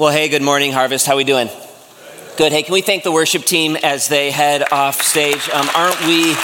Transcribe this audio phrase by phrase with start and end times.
[0.00, 1.06] Well, hey, good morning, Harvest.
[1.06, 1.50] How we doing?
[2.38, 2.52] Good.
[2.52, 5.46] Hey, can we thank the worship team as they head off stage?
[5.50, 6.34] Um, aren't we?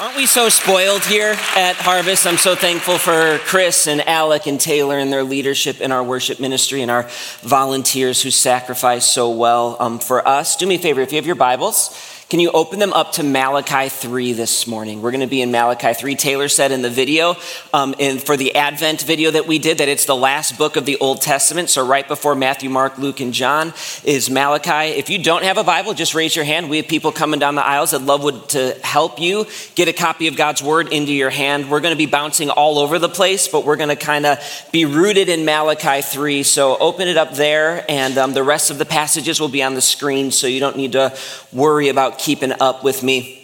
[0.00, 2.26] Aren't we so spoiled here at Harvest?
[2.26, 6.40] I'm so thankful for Chris and Alec and Taylor and their leadership in our worship
[6.40, 7.06] ministry and our
[7.42, 10.56] volunteers who sacrifice so well um, for us.
[10.56, 11.90] Do me a favor, if you have your Bibles,
[12.30, 15.02] can you open them up to Malachi 3 this morning?
[15.02, 16.14] We're going to be in Malachi 3.
[16.14, 17.34] Taylor said in the video,
[17.74, 20.86] um, in, for the Advent video that we did, that it's the last book of
[20.86, 21.70] the Old Testament.
[21.70, 23.74] So, right before Matthew, Mark, Luke, and John
[24.04, 24.96] is Malachi.
[24.96, 26.70] If you don't have a Bible, just raise your hand.
[26.70, 29.92] We have people coming down the aisles that love would, to help you get a
[29.92, 31.68] copy of God's Word into your hand.
[31.68, 34.38] We're going to be bouncing all over the place, but we're going to kind of
[34.70, 36.44] be rooted in Malachi 3.
[36.44, 39.74] So, open it up there, and um, the rest of the passages will be on
[39.74, 41.12] the screen, so you don't need to
[41.52, 43.40] worry about keeping up with me.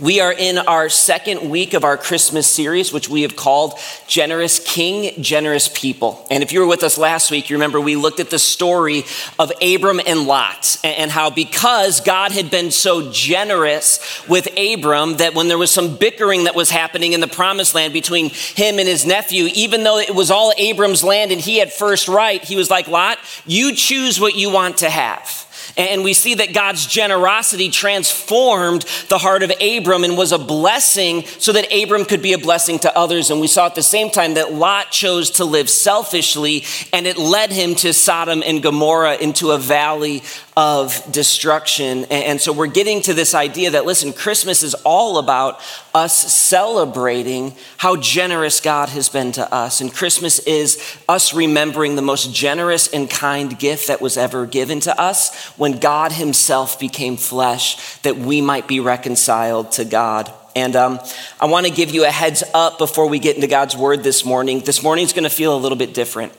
[0.00, 4.58] We are in our second week of our Christmas series, which we have called Generous
[4.58, 6.26] King, Generous People.
[6.28, 9.04] And if you were with us last week, you remember we looked at the story
[9.38, 15.34] of Abram and Lot and how because God had been so generous with Abram that
[15.34, 18.88] when there was some bickering that was happening in the promised land between him and
[18.88, 22.56] his nephew, even though it was all Abram's land and he had first right, he
[22.56, 25.46] was like, Lot, you choose what you want to have.
[25.76, 31.24] And we see that God's generosity transformed the heart of Abram and was a blessing
[31.38, 33.30] so that Abram could be a blessing to others.
[33.30, 37.16] And we saw at the same time that Lot chose to live selfishly and it
[37.16, 40.22] led him to Sodom and Gomorrah into a valley
[40.56, 42.04] of destruction.
[42.10, 45.60] And so we're getting to this idea that, listen, Christmas is all about
[45.94, 49.80] us celebrating how generous God has been to us.
[49.80, 54.80] And Christmas is us remembering the most generous and kind gift that was ever given
[54.80, 60.32] to us when God Himself became flesh that we might be reconciled to God.
[60.54, 61.00] And um,
[61.40, 64.22] I want to give you a heads up before we get into God's word this
[64.22, 64.60] morning.
[64.60, 66.32] This morning's going to feel a little bit different.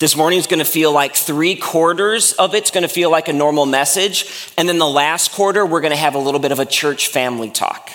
[0.00, 3.34] This morning's going to feel like three quarters of it's going to feel like a
[3.34, 4.50] normal message.
[4.56, 7.08] And then the last quarter, we're going to have a little bit of a church
[7.08, 7.90] family talk.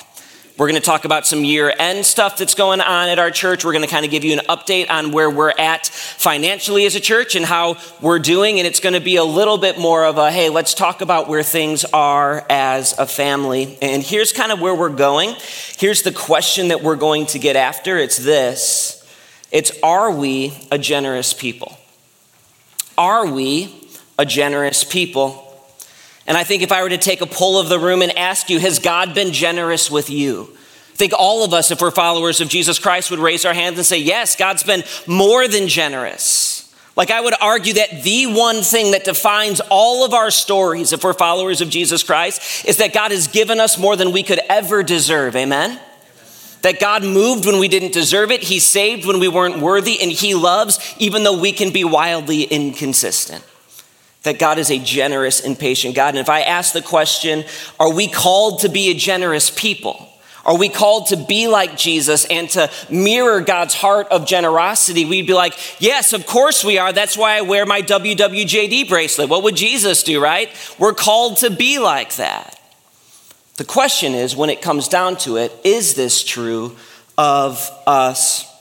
[0.55, 3.65] We're going to talk about some year end stuff that's going on at our church.
[3.65, 6.93] We're going to kind of give you an update on where we're at financially as
[6.93, 8.59] a church and how we're doing.
[8.59, 11.27] And it's going to be a little bit more of a hey, let's talk about
[11.27, 13.79] where things are as a family.
[13.81, 15.33] And here's kind of where we're going.
[15.77, 19.03] Here's the question that we're going to get after it's this
[19.51, 21.79] it's are we a generous people?
[22.97, 25.41] Are we a generous people?
[26.27, 28.49] And I think if I were to take a poll of the room and ask
[28.49, 30.49] you, has God been generous with you?
[30.95, 33.77] I think all of us, if we're followers of Jesus Christ, would raise our hands
[33.77, 36.73] and say, Yes, God's been more than generous.
[36.95, 41.03] Like I would argue that the one thing that defines all of our stories, if
[41.03, 44.39] we're followers of Jesus Christ, is that God has given us more than we could
[44.47, 45.35] ever deserve.
[45.35, 45.79] Amen?
[46.65, 50.11] That God moved when we didn't deserve it, He saved when we weren't worthy, and
[50.11, 53.45] He loves even though we can be wildly inconsistent.
[54.23, 56.15] That God is a generous and patient God.
[56.15, 57.43] And if I ask the question,
[57.79, 60.09] are we called to be a generous people?
[60.43, 65.05] Are we called to be like Jesus and to mirror God's heart of generosity?
[65.05, 66.91] We'd be like, yes, of course we are.
[66.91, 69.29] That's why I wear my WWJD bracelet.
[69.29, 70.49] What would Jesus do, right?
[70.79, 72.54] We're called to be like that.
[73.57, 76.75] The question is when it comes down to it, is this true
[77.17, 78.51] of us?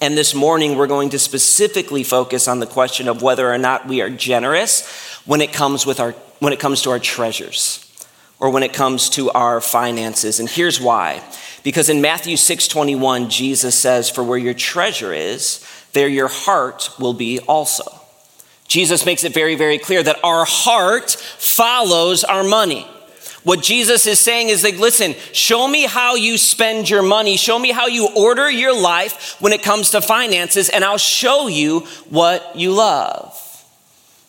[0.00, 3.86] And this morning, we're going to specifically focus on the question of whether or not
[3.86, 4.84] we are generous
[5.26, 6.10] when it comes, with our,
[6.40, 7.88] when it comes to our treasures
[8.40, 10.40] or when it comes to our finances.
[10.40, 11.22] And here's why.
[11.62, 15.60] Because in Matthew 6:21, Jesus says, "For where your treasure is,
[15.92, 17.84] there your heart will be also."
[18.66, 22.88] Jesus makes it very, very clear that our heart follows our money.
[23.44, 27.36] What Jesus is saying is like, listen, show me how you spend your money.
[27.36, 31.48] Show me how you order your life when it comes to finances, and I'll show
[31.48, 33.38] you what you love.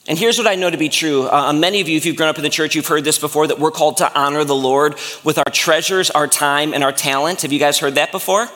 [0.08, 1.30] And here's what I know to be true.
[1.30, 3.48] Uh, many of you, if you've grown up in the church, you've heard this before
[3.48, 7.44] that we're called to honor the Lord with our treasures, our time, and our talent.
[7.44, 8.50] Have you guys heard that before?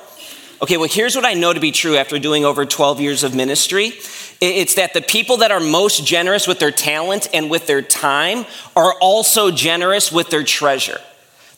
[0.61, 3.35] Okay, well, here's what I know to be true after doing over 12 years of
[3.35, 3.93] ministry
[4.39, 8.45] it's that the people that are most generous with their talent and with their time
[8.75, 10.99] are also generous with their treasure.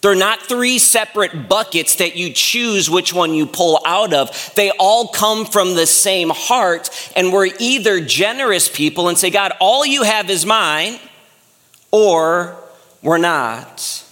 [0.02, 4.54] They're not three separate buckets that you choose which one you pull out of.
[4.56, 9.52] They all come from the same heart, and we're either generous people and say, God,
[9.60, 11.00] all you have is mine,
[11.92, 12.56] or
[13.02, 14.06] we're not.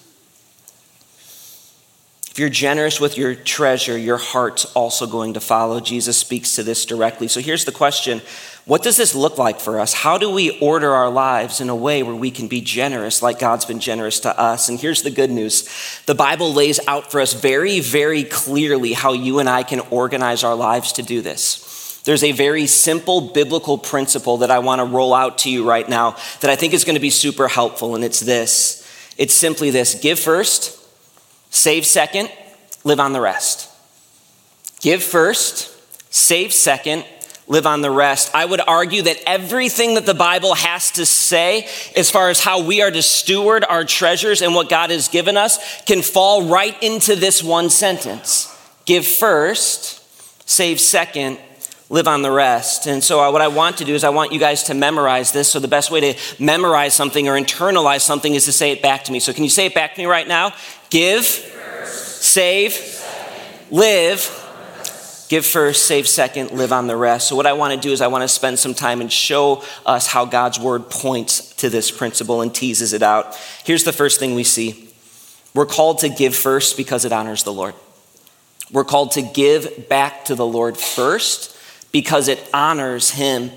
[2.38, 5.80] If you're generous with your treasure, your heart's also going to follow.
[5.80, 7.28] Jesus speaks to this directly.
[7.28, 8.22] So here's the question
[8.66, 9.92] What does this look like for us?
[9.92, 13.40] How do we order our lives in a way where we can be generous like
[13.40, 14.70] God's been generous to us?
[14.70, 15.68] And here's the good news
[16.06, 20.44] the Bible lays out for us very, very clearly how you and I can organize
[20.44, 22.04] our lives to do this.
[22.06, 25.90] there's a very simple biblical principle that I want to roll out to you right
[25.90, 28.88] now that I think is going to be super helpful, and it's this
[29.18, 30.77] it's simply this give first,
[31.50, 32.32] save second,
[32.84, 33.70] live on the rest.
[34.82, 35.74] Give first,
[36.14, 37.06] save second,
[37.48, 38.32] live on the rest.
[38.34, 42.62] I would argue that everything that the Bible has to say, as far as how
[42.62, 46.82] we are to steward our treasures and what God has given us, can fall right
[46.84, 48.54] into this one sentence
[48.88, 50.02] Give first,
[50.50, 51.40] save second,
[51.90, 52.88] live on the rest.
[52.88, 55.50] And so, what I want to do is, I want you guys to memorize this.
[55.50, 59.06] So, the best way to memorize something or internalize something is to say it back
[59.06, 59.20] to me.
[59.20, 60.54] So, can you say it back to me right now?
[60.90, 63.04] Give, save,
[63.72, 64.44] live.
[65.30, 67.28] Give first, save second, live on the rest.
[67.28, 69.64] So, what I want to do is, I want to spend some time and show
[69.86, 73.38] us how God's word points to this principle and teases it out.
[73.64, 74.90] Here's the first thing we see
[75.54, 77.74] we're called to give first because it honors the Lord.
[78.72, 81.57] We're called to give back to the Lord first
[81.92, 83.52] because it honors him.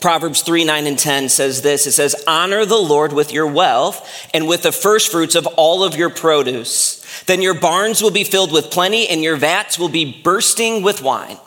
[0.00, 4.28] Proverbs 3 9 and 10 says this it says, Honor the Lord with your wealth
[4.34, 7.00] and with the first fruits of all of your produce.
[7.24, 11.00] Then your barns will be filled with plenty and your vats will be bursting with
[11.00, 11.38] wine.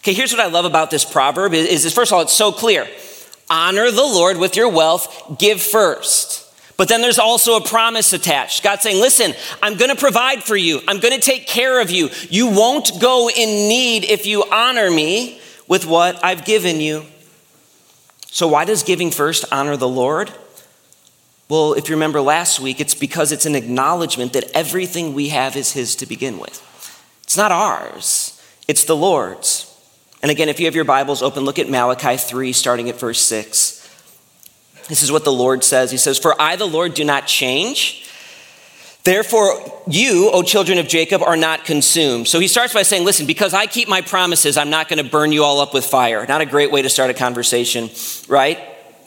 [0.00, 2.52] Okay, here's what I love about this proverb is, is first of all, it's so
[2.52, 2.86] clear.
[3.48, 6.42] Honor the Lord with your wealth, give first.
[6.76, 8.62] But then there's also a promise attached.
[8.62, 9.32] God saying, listen,
[9.62, 10.80] I'm going to provide for you.
[10.86, 12.10] I'm going to take care of you.
[12.28, 17.04] You won't go in need if you honor me with what I've given you.
[18.26, 20.32] So, why does giving first honor the Lord?
[21.48, 25.56] Well, if you remember last week, it's because it's an acknowledgement that everything we have
[25.56, 26.62] is His to begin with.
[27.22, 29.72] It's not ours, it's the Lord's.
[30.22, 33.20] And again, if you have your Bibles open, look at Malachi 3, starting at verse
[33.20, 33.76] 6.
[34.88, 35.90] This is what the Lord says.
[35.90, 38.05] He says, For I, the Lord, do not change.
[39.06, 42.26] Therefore, you, O children of Jacob, are not consumed.
[42.26, 45.08] So he starts by saying, Listen, because I keep my promises, I'm not going to
[45.08, 46.26] burn you all up with fire.
[46.26, 47.88] Not a great way to start a conversation,
[48.26, 48.58] right?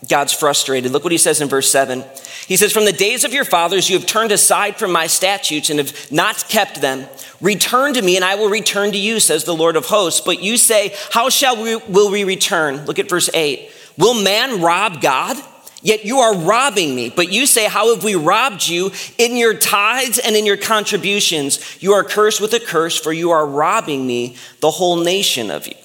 [0.08, 0.94] God's frustrated.
[0.94, 2.06] Look what he says in verse 7.
[2.48, 5.70] He says, From the days of your fathers, you have turned aside from my statutes
[5.70, 7.06] and have not kept them.
[7.42, 10.22] Return to me, and I will return to you, says the Lord of hosts.
[10.22, 12.86] But you say, How shall we, will we return?
[12.86, 13.70] Look at verse 8.
[13.98, 15.36] Will man rob God?
[15.82, 17.10] Yet you are robbing me.
[17.10, 18.92] But you say, How have we robbed you?
[19.18, 23.32] In your tithes and in your contributions, you are cursed with a curse, for you
[23.32, 25.76] are robbing me, the whole nation of you.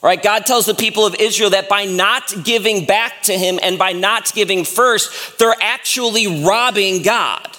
[0.00, 3.78] Right, God tells the people of Israel that by not giving back to Him and
[3.78, 7.56] by not giving first, they're actually robbing God.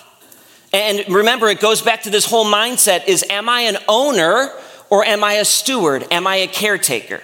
[0.71, 4.51] And remember, it goes back to this whole mindset is am I an owner
[4.89, 6.07] or am I a steward?
[6.11, 7.21] Am I a caretaker?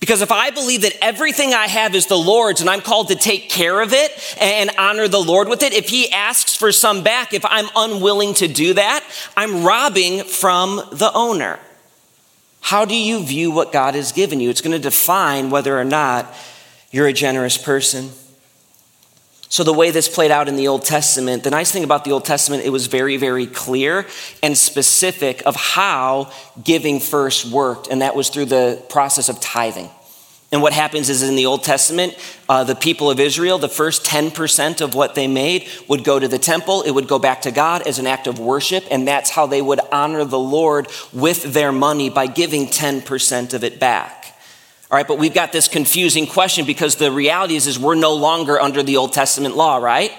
[0.00, 3.14] Because if I believe that everything I have is the Lord's and I'm called to
[3.14, 7.02] take care of it and honor the Lord with it, if He asks for some
[7.02, 9.04] back, if I'm unwilling to do that,
[9.36, 11.58] I'm robbing from the owner.
[12.62, 14.48] How do you view what God has given you?
[14.48, 16.34] It's going to define whether or not
[16.90, 18.10] you're a generous person.
[19.50, 22.12] So, the way this played out in the Old Testament, the nice thing about the
[22.12, 24.06] Old Testament, it was very, very clear
[24.44, 26.30] and specific of how
[26.62, 29.90] giving first worked, and that was through the process of tithing.
[30.52, 32.16] And what happens is in the Old Testament,
[32.48, 36.28] uh, the people of Israel, the first 10% of what they made would go to
[36.28, 36.82] the temple.
[36.82, 38.84] It would go back to God as an act of worship.
[38.90, 43.62] And that's how they would honor the Lord with their money by giving 10% of
[43.62, 44.19] it back.
[44.90, 48.14] All right, but we've got this confusing question because the reality is, is we're no
[48.14, 50.10] longer under the Old Testament law, right?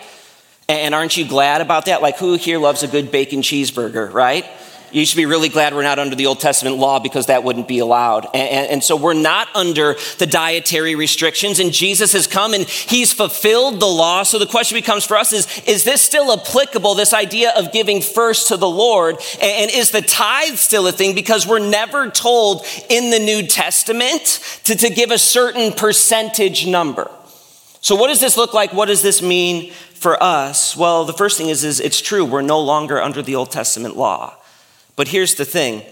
[0.70, 2.02] And aren't you glad about that?
[2.02, 4.46] Like, who here loves a good bacon cheeseburger, right?
[4.92, 7.68] You should be really glad we're not under the Old Testament law because that wouldn't
[7.68, 8.26] be allowed.
[8.34, 13.14] And, and, so we're not under the dietary restrictions, and Jesus has come and he's
[13.14, 14.24] fulfilled the law.
[14.24, 18.02] So the question becomes for us is is this still applicable, this idea of giving
[18.02, 19.16] first to the Lord?
[19.42, 21.16] And, and is the tithe still a thing?
[21.16, 27.10] Because we're never told in the New Testament to, to give a certain percentage number.
[27.80, 28.74] So, what does this look like?
[28.74, 30.76] What does this mean for us?
[30.76, 33.96] Well, the first thing is, is it's true, we're no longer under the Old Testament
[33.96, 34.36] law.
[34.96, 35.84] But here's the thing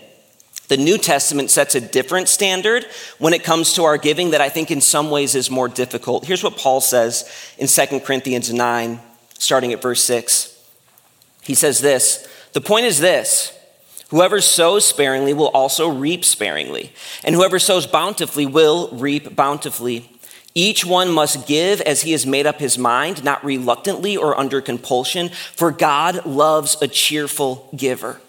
[0.69, 2.85] the New Testament sets a different standard
[3.17, 6.25] when it comes to our giving that I think in some ways is more difficult.
[6.25, 7.27] Here's what Paul says
[7.57, 8.99] in 2 Corinthians 9,
[9.39, 10.55] starting at verse 6.
[11.41, 13.51] He says this The point is this
[14.09, 20.11] whoever sows sparingly will also reap sparingly, and whoever sows bountifully will reap bountifully.
[20.53, 24.61] Each one must give as he has made up his mind, not reluctantly or under
[24.61, 28.21] compulsion, for God loves a cheerful giver.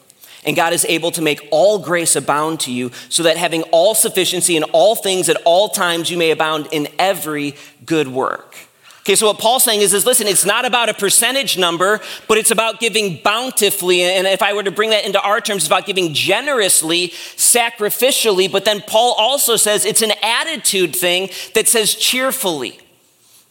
[0.44, 3.94] And God is able to make all grace abound to you, so that having all
[3.94, 7.54] sufficiency in all things at all times, you may abound in every
[7.84, 8.56] good work.
[9.00, 12.36] Okay, so what Paul's saying is, is listen, it's not about a percentage number, but
[12.36, 14.02] it's about giving bountifully.
[14.02, 18.52] And if I were to bring that into our terms, it's about giving generously, sacrificially.
[18.52, 22.78] But then Paul also says it's an attitude thing that says cheerfully.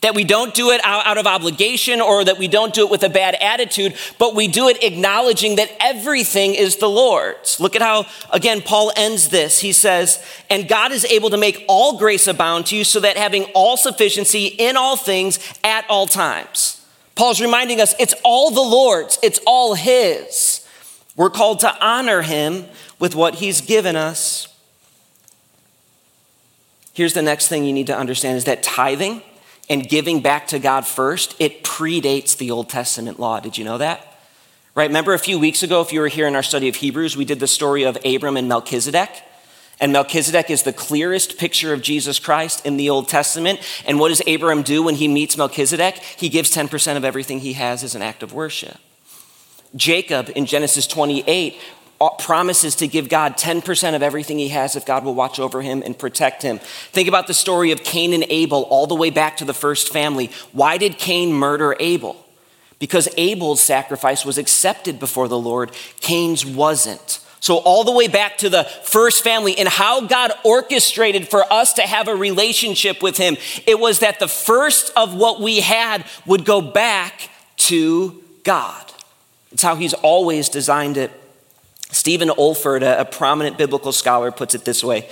[0.01, 3.03] That we don't do it out, of obligation or that we don't do it with
[3.03, 7.59] a bad attitude, but we do it acknowledging that everything is the Lord's.
[7.59, 9.59] Look at how, again, Paul ends this.
[9.59, 13.17] He says, And God is able to make all grace abound to you so that
[13.17, 16.79] having all sufficiency in all things at all times.
[17.15, 20.65] Paul's reminding us it's all the Lord's, it's all His.
[21.17, 22.65] We're called to honor Him
[22.97, 24.47] with what He's given us.
[26.93, 29.21] Here's the next thing you need to understand is that tithing
[29.69, 33.39] and giving back to God first, it predates the Old Testament law.
[33.39, 34.05] Did you know that?
[34.75, 34.87] Right?
[34.87, 37.25] Remember a few weeks ago, if you were here in our study of Hebrews, we
[37.25, 39.09] did the story of Abram and Melchizedek.
[39.81, 43.59] And Melchizedek is the clearest picture of Jesus Christ in the Old Testament.
[43.85, 45.95] And what does Abram do when he meets Melchizedek?
[45.95, 48.77] He gives 10% of everything he has as an act of worship.
[49.75, 51.59] Jacob in Genesis 28
[52.01, 55.61] Uh, promises to give God 10% of everything he has if God will watch over
[55.61, 56.59] him and protect him.
[56.59, 59.91] Think about the story of Cain and Abel all the way back to the first
[59.91, 60.31] family.
[60.53, 62.25] Why did Cain murder Abel?
[62.79, 67.19] Because Abel's sacrifice was accepted before the Lord, Cain's wasn't.
[67.41, 71.73] So, all the way back to the first family and how God orchestrated for us
[71.73, 76.05] to have a relationship with Him, it was that the first of what we had
[76.25, 78.91] would go back to God.
[79.51, 81.11] It's how He's always designed it.
[81.91, 85.09] Stephen Olford, a, prominent biblical scholar, puts it this way.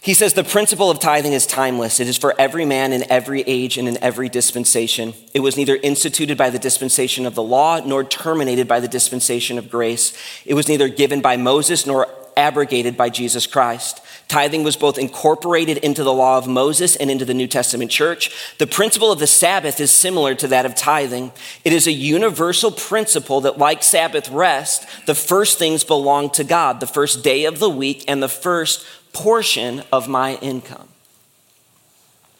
[0.00, 2.00] He says, The principle of tithing is timeless.
[2.00, 5.14] It is for every man in every age and in every dispensation.
[5.32, 9.56] It was neither instituted by the dispensation of the law nor terminated by the dispensation
[9.58, 10.12] of grace.
[10.44, 14.00] It was neither given by Moses nor abrogated by Jesus Christ.
[14.28, 18.30] Tithing was both incorporated into the law of Moses and into the New Testament church.
[18.58, 21.32] The principle of the Sabbath is similar to that of tithing.
[21.64, 26.80] It is a universal principle that, like Sabbath rest, the first things belong to God,
[26.80, 30.88] the first day of the week and the first portion of my income.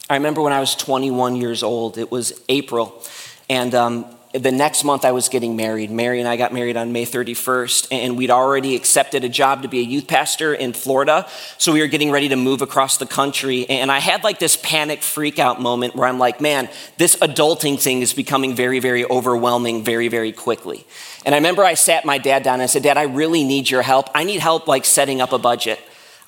[0.08, 3.02] I remember when I was 21 years old, it was April,
[3.48, 5.92] and um, the next month I was getting married.
[5.92, 9.68] Mary and I got married on May 31st, and we'd already accepted a job to
[9.68, 11.28] be a youth pastor in Florida.
[11.56, 13.68] So we were getting ready to move across the country.
[13.70, 17.80] And I had like this panic freak out moment where I'm like, man, this adulting
[17.80, 20.84] thing is becoming very, very overwhelming very, very quickly.
[21.24, 23.70] And I remember I sat my dad down and I said, Dad, I really need
[23.70, 24.08] your help.
[24.14, 25.78] I need help like setting up a budget.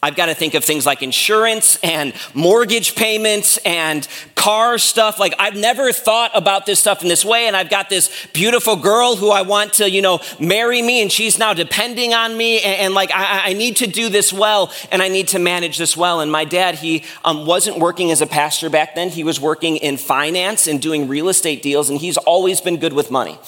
[0.02, 5.18] I've got to think of things like insurance and mortgage payments and car stuff.
[5.18, 7.46] Like I've never thought about this stuff in this way.
[7.46, 11.10] And I've got this beautiful girl who I want to, you know, marry me and
[11.10, 12.60] she's now depending on me.
[12.60, 15.78] And, and like I, I, need to do this well and I need to manage
[15.78, 16.20] this well.
[16.20, 19.08] And my dad, he um, wasn't working as a pastor back then.
[19.08, 21.90] He was working in finance and doing real estate deals.
[21.90, 23.38] And he's always been good with money.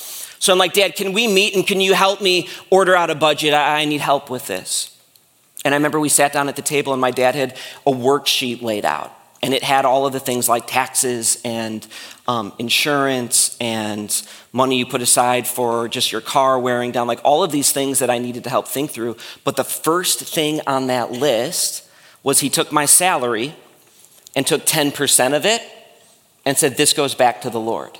[0.40, 3.14] So I'm like, Dad, can we meet and can you help me order out a
[3.14, 3.54] budget?
[3.54, 4.97] I, I need help with this.
[5.64, 8.62] And I remember we sat down at the table and my dad had a worksheet
[8.62, 9.12] laid out.
[9.40, 11.86] And it had all of the things like taxes and
[12.26, 14.10] um, insurance and
[14.52, 18.00] money you put aside for just your car wearing down, like all of these things
[18.00, 19.16] that I needed to help think through.
[19.44, 21.88] But the first thing on that list
[22.24, 23.54] was he took my salary
[24.34, 25.62] and took 10% of it
[26.44, 27.96] and said, This goes back to the Lord.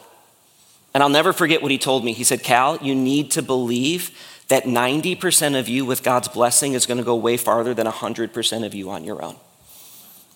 [0.95, 2.12] And I'll never forget what he told me.
[2.12, 4.11] He said, Cal, you need to believe
[4.49, 8.67] that 90% of you with God's blessing is going to go way farther than 100%
[8.67, 9.37] of you on your own.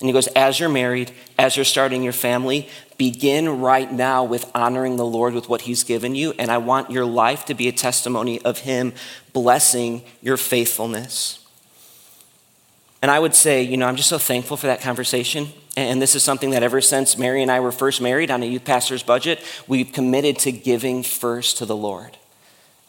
[0.01, 4.51] And he goes, as you're married, as you're starting your family, begin right now with
[4.53, 6.35] honoring the Lord with what he's given you.
[6.41, 8.95] And I want your life to be a testimony of him
[9.33, 11.47] blessing your faithfulness.
[13.01, 15.49] And I would say, you know, I'm just so thankful for that conversation.
[15.77, 18.47] And this is something that ever since Mary and I were first married on a
[18.47, 22.19] youth pastor's budget, we've committed to giving first to the Lord.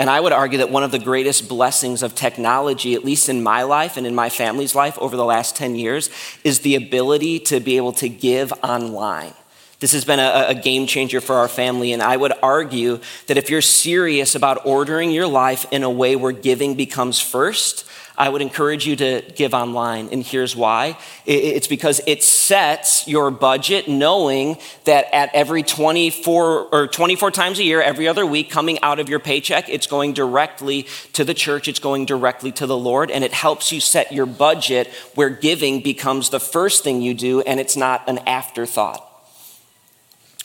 [0.03, 3.41] And I would argue that one of the greatest blessings of technology, at least in
[3.41, 6.09] my life and in my family's life over the last 10 years,
[6.43, 9.31] is the ability to be able to give online.
[9.79, 13.37] This has been a, a, game changer for our family, and I would argue that
[13.37, 18.29] if you're serious about ordering your life in a way where giving becomes first, I
[18.29, 20.97] would encourage you to give online, and here's why.
[21.25, 27.63] It's because it sets your budget knowing that at every 24 or 24 times a
[27.63, 31.67] year, every other week, coming out of your paycheck, it's going directly to the church,
[31.67, 35.81] it's going directly to the Lord, and it helps you set your budget where giving
[35.81, 39.09] becomes the first thing you do and it's not an afterthought.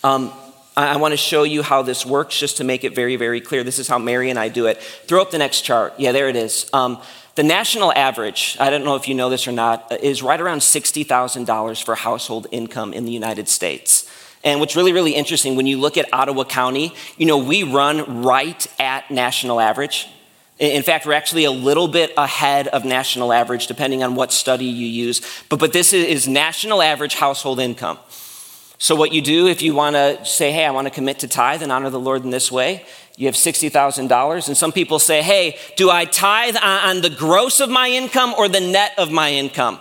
[0.02, 0.32] Um,
[0.78, 3.64] I want to show you how this works just to make it very, very clear.
[3.64, 4.80] This is how Mary and I do it.
[4.80, 5.94] Throw up the next chart.
[5.98, 6.70] Yeah, there it is.
[6.72, 7.02] Um,
[7.34, 10.58] the national average, I don't know if you know this or not, is right around
[10.58, 14.08] $60,000 for household income in the United States.
[14.44, 18.22] And what's really, really interesting when you look at Ottawa County, you know, we run
[18.22, 20.08] right at national average.
[20.60, 24.64] In fact, we're actually a little bit ahead of national average, depending on what study
[24.64, 25.22] you use.
[25.48, 27.98] But, but this is national average household income.
[28.80, 31.28] So, what you do if you want to say, hey, I want to commit to
[31.28, 32.84] tithe and honor the Lord in this way,
[33.16, 34.48] you have $60,000.
[34.48, 38.48] And some people say, hey, do I tithe on the gross of my income or
[38.48, 39.80] the net of my income?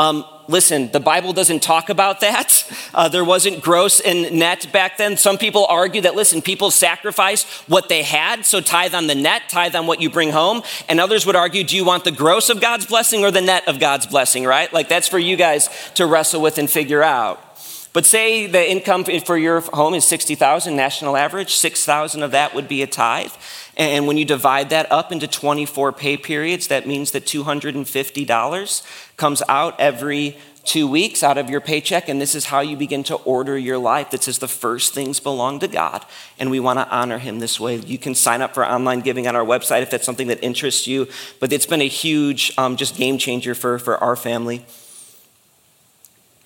[0.00, 2.68] Um, listen, the Bible doesn't talk about that.
[2.94, 5.16] Uh, there wasn't gross and net back then.
[5.16, 9.44] Some people argue that, listen, people sacrifice what they had, so tithe on the net,
[9.48, 10.62] tithe on what you bring home.
[10.90, 13.66] And others would argue, do you want the gross of God's blessing or the net
[13.66, 14.70] of God's blessing, right?
[14.74, 17.51] Like that's for you guys to wrestle with and figure out.
[17.92, 22.66] But say the income for your home is 60,000 national average, 6,000 of that would
[22.66, 23.32] be a tithe.
[23.76, 29.42] And when you divide that up into 24 pay periods, that means that $250 comes
[29.48, 32.08] out every two weeks out of your paycheck.
[32.08, 34.10] And this is how you begin to order your life.
[34.10, 36.04] This is the first things belong to God.
[36.38, 37.76] And we want to honor Him this way.
[37.76, 40.86] You can sign up for online giving on our website if that's something that interests
[40.86, 41.08] you.
[41.40, 44.64] But it's been a huge, um, just game changer for, for our family.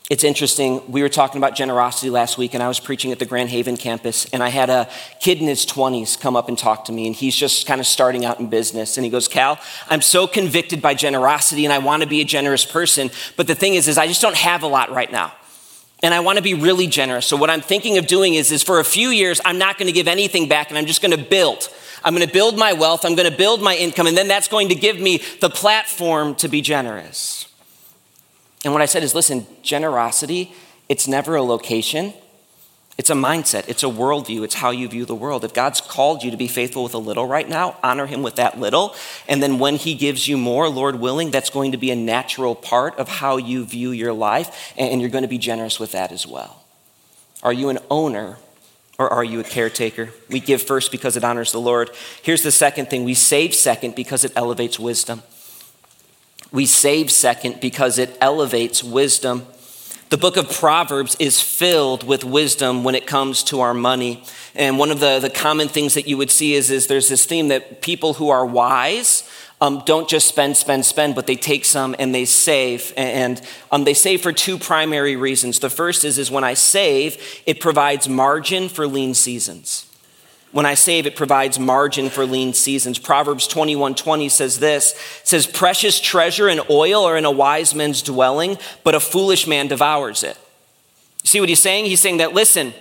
[0.09, 0.81] It's interesting.
[0.89, 3.77] We were talking about generosity last week, and I was preaching at the Grand Haven
[3.77, 7.09] campus, and I had a kid in his 20s come up and talk to me,
[7.09, 8.97] and he's just kind of starting out in business.
[8.97, 9.59] And he goes, Cal,
[9.89, 13.57] I'm so convicted by generosity, and I want to be a generous person, but the
[13.57, 15.33] thing is, is I just don't have a lot right now.
[16.05, 17.27] And I want to be really generous.
[17.27, 19.89] So what I'm thinking of doing is, is for a few years, I'm not going
[19.89, 21.69] to give anything back, and I'm just going to build.
[22.05, 24.47] I'm going to build my wealth, I'm going to build my income, and then that's
[24.47, 27.49] going to give me the platform to be generous.
[28.67, 30.53] And what I said is listen, generosity,
[30.89, 32.13] it's never a location.
[32.99, 35.45] It's a mindset, it's a worldview, it's how you view the world.
[35.45, 38.37] If God's called you to be faithful with a little right now, honor Him with
[38.37, 38.97] that little.
[39.29, 42.57] And then when He gives you more, Lord willing, that's going to be a natural
[42.57, 46.11] part of how you view your life, and you're going to be generous with that
[46.11, 46.65] as well.
[47.45, 48.39] Are you an owner
[48.99, 50.11] or are you a caretaker?
[50.29, 51.91] We give first because it honors the Lord.
[52.23, 55.23] Here's the second thing we save second because it elevates wisdom.
[56.53, 59.47] We save second because it elevates wisdom.
[60.09, 64.23] The book of Proverbs is filled with wisdom when it comes to our money.
[64.55, 67.27] And one of the, the common things that you would see is, is there's this
[67.27, 69.29] theme that people who are wise
[69.61, 72.93] um, don't just spend, spend, spend, but they take some and they save.
[72.97, 75.59] And um, they save for two primary reasons.
[75.59, 79.86] The first is, is when I save, it provides margin for lean seasons.
[80.57, 82.99] When I save, it provides margin for lean seasons.
[82.99, 88.01] Proverbs 21:20 20 says this says, Precious treasure and oil are in a wise man's
[88.01, 90.39] dwelling, but a foolish man devours it.
[91.25, 91.85] See what he's saying?
[91.85, 92.73] He's saying that, listen,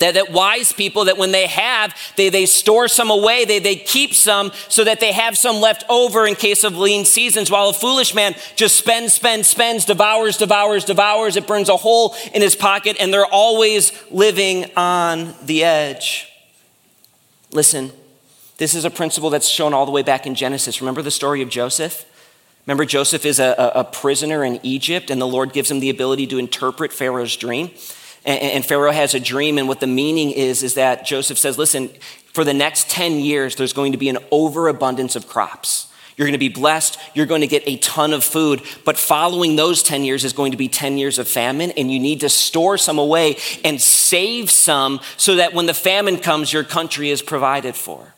[0.00, 3.76] that, that wise people, that when they have, they, they store some away, they, they
[3.76, 7.68] keep some so that they have some left over in case of lean seasons, while
[7.68, 11.36] a foolish man just spends, spends, spends, devours, devours, devours.
[11.36, 16.32] It burns a hole in his pocket, and they're always living on the edge.
[17.56, 17.90] Listen,
[18.58, 20.82] this is a principle that's shown all the way back in Genesis.
[20.82, 22.04] Remember the story of Joseph?
[22.66, 26.26] Remember, Joseph is a, a prisoner in Egypt, and the Lord gives him the ability
[26.26, 27.70] to interpret Pharaoh's dream.
[28.26, 31.56] And, and Pharaoh has a dream, and what the meaning is, is that Joseph says,
[31.56, 31.88] Listen,
[32.34, 35.90] for the next 10 years, there's going to be an overabundance of crops.
[36.16, 36.98] You're going to be blessed.
[37.14, 38.62] You're going to get a ton of food.
[38.84, 42.00] But following those 10 years is going to be 10 years of famine, and you
[42.00, 46.64] need to store some away and save some so that when the famine comes, your
[46.64, 48.14] country is provided for.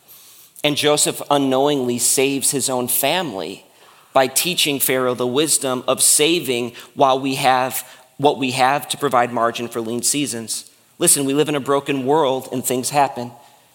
[0.63, 3.65] And Joseph unknowingly saves his own family
[4.13, 9.31] by teaching Pharaoh the wisdom of saving while we have what we have to provide
[9.31, 10.69] margin for lean seasons.
[10.97, 13.31] Listen, we live in a broken world and things happen.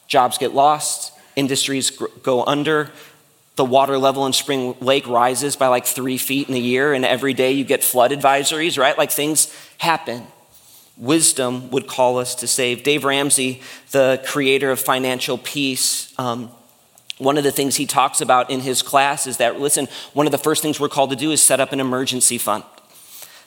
[0.06, 2.90] Jobs get lost, industries go under,
[3.56, 7.04] the water level in Spring Lake rises by like three feet in a year, and
[7.04, 8.98] every day you get flood advisories, right?
[8.98, 10.24] Like things happen.
[10.96, 12.82] Wisdom would call us to save.
[12.82, 16.50] Dave Ramsey, the creator of Financial Peace, um,
[17.18, 20.32] one of the things he talks about in his class is that, listen, one of
[20.32, 22.64] the first things we're called to do is set up an emergency fund.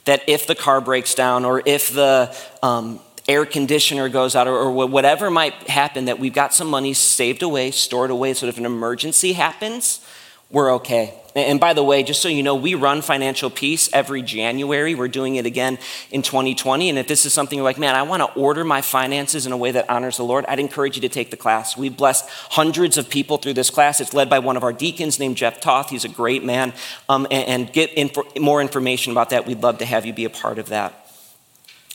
[0.06, 4.56] That if the car breaks down or if the um, air conditioner goes out or,
[4.56, 8.58] or whatever might happen, that we've got some money saved away, stored away, so if
[8.58, 10.06] an emergency happens,
[10.50, 11.14] we're okay.
[11.36, 14.96] And by the way, just so you know, we run Financial Peace every January.
[14.96, 15.78] We're doing it again
[16.10, 16.90] in 2020.
[16.90, 19.52] And if this is something you're like, man, I want to order my finances in
[19.52, 21.78] a way that honors the Lord, I'd encourage you to take the class.
[21.78, 24.02] We've blessed hundreds of people through this class.
[24.02, 25.90] It's led by one of our deacons named Jeff Toth.
[25.90, 26.74] He's a great man.
[27.08, 29.46] Um, and, and, get more information about that.
[29.46, 31.07] We'd love to have you be a part of that.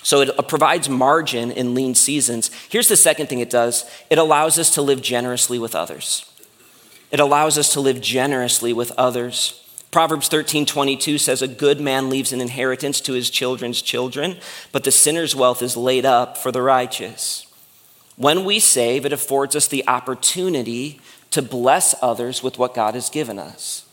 [0.03, 2.51] So it uh, provides margin in lean seasons.
[2.69, 6.29] Here's the second thing it does it allows us to live generously with others.
[7.11, 9.59] It allows us to live generously with others.
[9.91, 14.39] Proverbs 13 22 says, A good man leaves an inheritance to his children's children,
[14.73, 17.47] but the sinner's wealth is laid up for the righteous.
[18.17, 23.11] When we save, it affords us the opportunity to bless others with what God has
[23.11, 23.87] given us.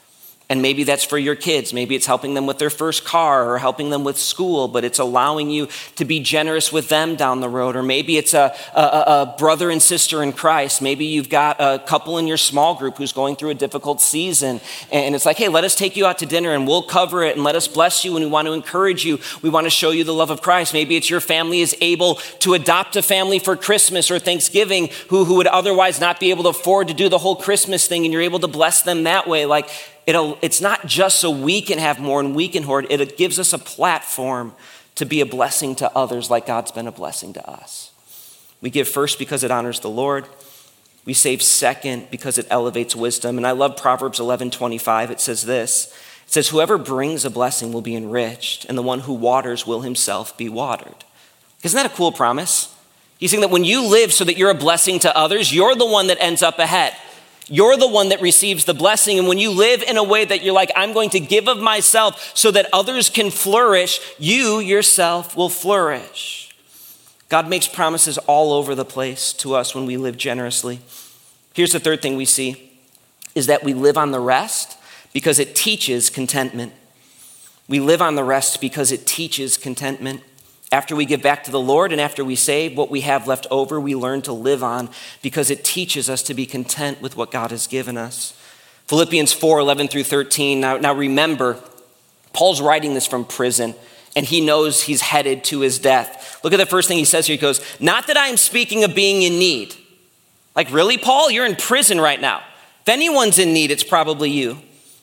[0.52, 1.74] And maybe that's for your kids.
[1.74, 4.98] Maybe it's helping them with their first car or helping them with school, but it's
[4.98, 7.76] allowing you to be generous with them down the road.
[7.76, 10.82] Or maybe it's a, a, a, brother and sister in Christ.
[10.82, 14.60] Maybe you've got a couple in your small group who's going through a difficult season.
[14.92, 17.36] And it's like, hey, let us take you out to dinner and we'll cover it
[17.36, 19.20] and let us bless you and we want to encourage you.
[19.44, 20.74] We want to show you the love of Christ.
[20.74, 25.26] Maybe it's your family is able to adopt a family for Christmas or Thanksgiving who,
[25.26, 28.12] who would otherwise not be able to afford to do the whole Christmas thing and
[28.12, 29.46] you're able to bless them that way.
[29.46, 29.70] Like,
[30.10, 33.38] It'll, it's not just so we can have more and we can hoard, it gives
[33.38, 34.56] us a platform
[34.96, 37.92] to be a blessing to others like God's been a blessing to us.
[38.60, 40.26] We give first because it honors the Lord.
[41.06, 43.38] We save second because it elevates wisdom.
[43.38, 45.12] And I love Proverbs 11 25.
[45.12, 45.94] It says this
[46.26, 49.82] It says, Whoever brings a blessing will be enriched, and the one who waters will
[49.82, 51.06] himself be watered.
[51.62, 52.76] Isn't that a cool promise?
[53.20, 55.86] He's saying that when you live so that you're a blessing to others, you're the
[55.86, 56.96] one that ends up ahead.
[57.50, 59.18] You're the one that receives the blessing.
[59.18, 61.60] And when you live in a way that you're like, I'm going to give of
[61.60, 66.56] myself so that others can flourish, you yourself will flourish.
[67.28, 70.80] God makes promises all over the place to us when we live generously.
[71.54, 72.72] Here's the third thing we see
[73.36, 74.78] is that we live on the rest
[75.14, 76.74] because it teaches contentment.
[77.68, 80.22] We live on the rest because it teaches contentment.
[80.72, 83.48] After we give back to the Lord and after we save what we have left
[83.50, 84.90] over, we learn to live on
[85.22, 88.34] because it teaches us to be content with what God has given us.
[88.86, 90.60] Philippians 4 11 through 13.
[90.60, 91.60] Now, now remember,
[92.34, 93.74] Paul's writing this from prison
[94.16, 96.40] and he knows he's headed to his death.
[96.44, 97.36] Look at the first thing he says here.
[97.36, 99.76] He goes, Not that I am speaking of being in need.
[100.56, 101.32] Like, really, Paul?
[101.32, 102.42] You're in prison right now.
[102.82, 104.60] If anyone's in need, it's probably you.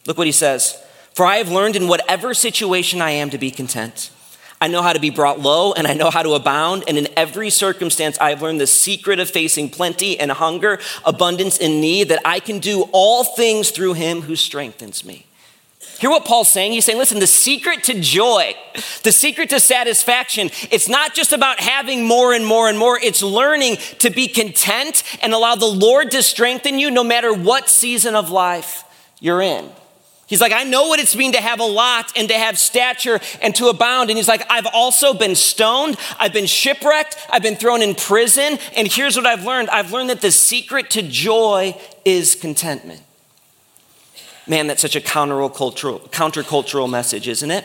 [0.06, 0.80] Look what he says.
[1.14, 4.10] For I have learned in whatever situation I am to be content.
[4.60, 6.84] I know how to be brought low and I know how to abound.
[6.88, 11.80] And in every circumstance, I've learned the secret of facing plenty and hunger, abundance and
[11.80, 15.26] need, that I can do all things through him who strengthens me.
[15.98, 16.72] Hear what Paul's saying?
[16.72, 18.54] He's saying, listen, the secret to joy,
[19.02, 22.98] the secret to satisfaction, it's not just about having more and more and more.
[23.02, 27.70] It's learning to be content and allow the Lord to strengthen you no matter what
[27.70, 28.84] season of life
[29.20, 29.70] you're in.
[30.26, 33.20] He's like, I know what it's mean to have a lot and to have stature
[33.40, 34.10] and to abound.
[34.10, 35.96] And he's like, I've also been stoned.
[36.18, 37.16] I've been shipwrecked.
[37.30, 38.58] I've been thrown in prison.
[38.74, 43.02] And here's what I've learned I've learned that the secret to joy is contentment.
[44.48, 47.64] Man, that's such a countercultural, countercultural message, isn't it?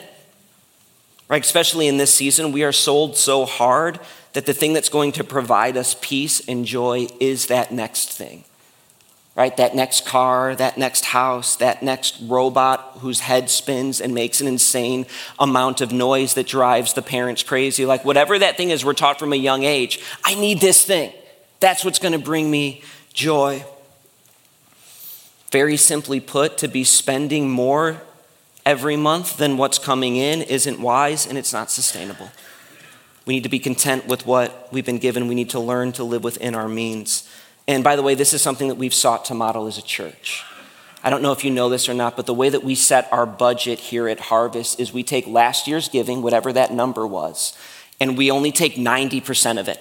[1.28, 1.43] Right?
[1.43, 4.00] Especially in this season, we are sold so hard
[4.34, 8.43] that the thing that's going to provide us peace and joy is that next thing
[9.41, 9.58] right?
[9.58, 14.45] That next car, that next house, that next robot whose head spins and makes an
[14.45, 15.08] insane
[15.39, 17.84] amount of noise that drives the parents crazy.
[17.84, 21.12] Like, whatever that thing is, we're taught from a young age I need this thing.
[21.60, 23.65] That's what's going to bring me joy.
[25.51, 27.99] Very simply put, to be spending more
[28.63, 32.30] every month than what's coming in isn't wise and it's not sustainable.
[33.25, 35.27] We need to be content with what we've been given.
[35.27, 37.27] We need to learn to live within our means.
[37.67, 40.43] And by the way, this is something that we've sought to model as a church.
[41.04, 43.12] I don't know if you know this or not, but the way that we set
[43.12, 47.58] our budget here at Harvest is we take last year's giving, whatever that number was,
[48.00, 49.80] and we only take 90% of it,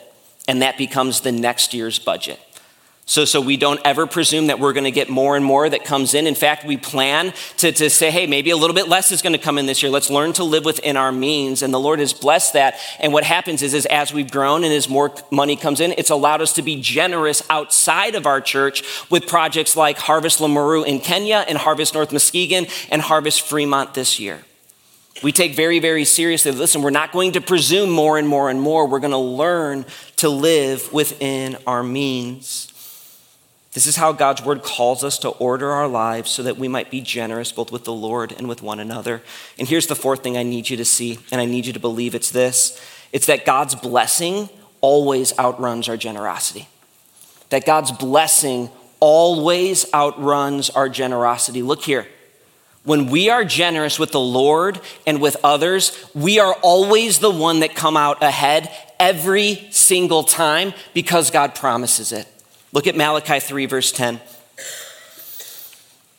[0.48, 2.40] and that becomes the next year's budget.
[3.10, 5.84] So, so we don't ever presume that we're going to get more and more that
[5.84, 6.28] comes in.
[6.28, 9.32] In fact, we plan to, to say, hey, maybe a little bit less is going
[9.32, 9.90] to come in this year.
[9.90, 11.62] Let's learn to live within our means.
[11.62, 12.78] And the Lord has blessed that.
[13.00, 16.10] And what happens is, is as we've grown and as more money comes in, it's
[16.10, 21.00] allowed us to be generous outside of our church with projects like Harvest Limuru in
[21.00, 24.38] Kenya and Harvest North Muskegon and Harvest Fremont this year.
[25.20, 28.60] We take very, very seriously, listen, we're not going to presume more and more and
[28.60, 28.86] more.
[28.86, 29.84] We're going to learn
[30.18, 32.68] to live within our means.
[33.72, 36.90] This is how God's word calls us to order our lives so that we might
[36.90, 39.22] be generous both with the Lord and with one another.
[39.58, 41.80] And here's the fourth thing I need you to see, and I need you to
[41.80, 42.80] believe it's this
[43.12, 44.48] it's that God's blessing
[44.80, 46.68] always outruns our generosity.
[47.50, 51.62] That God's blessing always outruns our generosity.
[51.62, 52.06] Look here.
[52.82, 57.60] When we are generous with the Lord and with others, we are always the one
[57.60, 62.26] that come out ahead every single time because God promises it.
[62.72, 64.20] Look at Malachi 3, verse 10.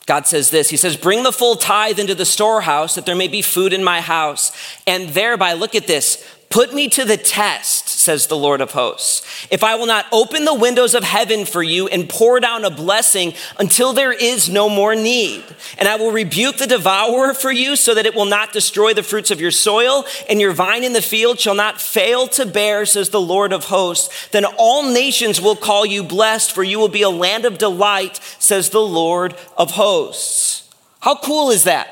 [0.06, 3.28] God says this He says, Bring the full tithe into the storehouse that there may
[3.28, 4.52] be food in my house.
[4.86, 7.88] And thereby, look at this, put me to the test.
[8.02, 9.46] Says the Lord of hosts.
[9.50, 12.70] If I will not open the windows of heaven for you and pour down a
[12.70, 15.44] blessing until there is no more need,
[15.78, 19.02] and I will rebuke the devourer for you so that it will not destroy the
[19.02, 22.84] fruits of your soil, and your vine in the field shall not fail to bear,
[22.84, 26.88] says the Lord of hosts, then all nations will call you blessed, for you will
[26.88, 30.68] be a land of delight, says the Lord of hosts.
[31.00, 31.88] How cool is that?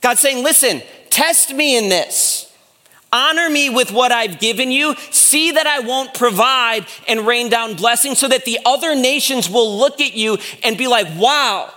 [0.00, 2.45] God saying, listen, test me in this.
[3.16, 4.94] Honor me with what I've given you.
[5.10, 9.78] See that I won't provide and rain down blessings so that the other nations will
[9.78, 11.72] look at you and be like, wow,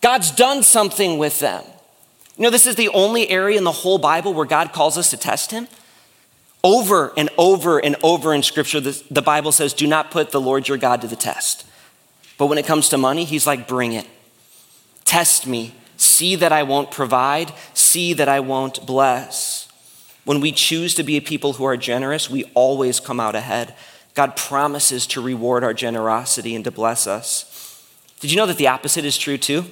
[0.00, 1.62] God's done something with them.
[2.36, 5.10] You know, this is the only area in the whole Bible where God calls us
[5.10, 5.68] to test Him.
[6.64, 10.66] Over and over and over in Scripture, the, Bible says, do not put the Lord
[10.66, 11.64] your God to the test.
[12.36, 14.08] But when it comes to money, He's like, bring it.
[15.04, 15.74] Test me.
[15.96, 17.52] See that I won't provide.
[17.74, 19.59] See that I won't bless.
[20.30, 23.74] When we choose to be a people who are generous, we always come out ahead.
[24.14, 27.84] God promises to reward our generosity and to bless us.
[28.20, 29.64] Did you know that the opposite is true too?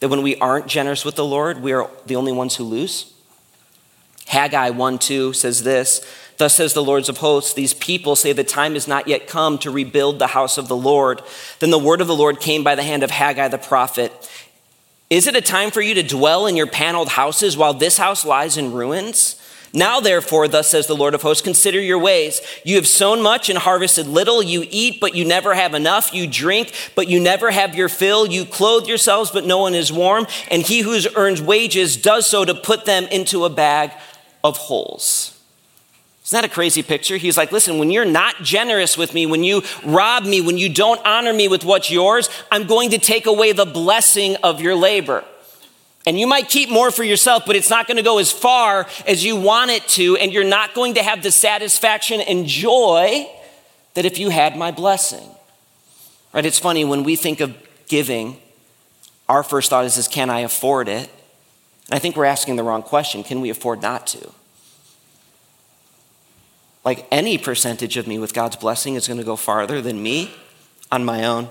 [0.00, 3.14] That when we aren't generous with the Lord, we are the only ones who lose?
[4.26, 6.04] Haggai 1 2 says this
[6.38, 9.58] Thus says the Lords of hosts, these people say the time is not yet come
[9.58, 11.22] to rebuild the house of the Lord.
[11.60, 14.28] Then the word of the Lord came by the hand of Haggai the prophet.
[15.08, 18.24] Is it a time for you to dwell in your paneled houses while this house
[18.24, 19.40] lies in ruins?
[19.76, 22.40] Now, therefore, thus says the Lord of hosts, consider your ways.
[22.64, 24.40] You have sown much and harvested little.
[24.40, 26.14] You eat, but you never have enough.
[26.14, 28.24] You drink, but you never have your fill.
[28.24, 30.28] You clothe yourselves, but no one is warm.
[30.48, 33.90] And he who earns wages does so to put them into a bag
[34.44, 35.36] of holes.
[36.24, 37.16] Isn't that a crazy picture?
[37.16, 40.68] He's like, listen, when you're not generous with me, when you rob me, when you
[40.68, 44.76] don't honor me with what's yours, I'm going to take away the blessing of your
[44.76, 45.24] labor.
[46.06, 48.86] And you might keep more for yourself, but it's not going to go as far
[49.06, 53.26] as you want it to, and you're not going to have the satisfaction and joy
[53.94, 55.26] that if you had my blessing.
[56.32, 56.44] Right?
[56.44, 57.56] It's funny when we think of
[57.88, 58.36] giving,
[59.28, 61.08] our first thought is, is can I afford it?
[61.86, 63.22] And I think we're asking the wrong question.
[63.22, 64.32] Can we afford not to?
[66.84, 70.34] Like any percentage of me with God's blessing is going to go farther than me
[70.92, 71.48] on my own.